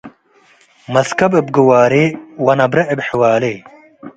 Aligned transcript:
መስከብ 0.93 1.31
እብ 1.39 1.47
ግዋሬ 1.55 1.93
ወነብረ 2.45 2.77
እብ 2.93 2.99
ሕዋሌ። 3.07 3.43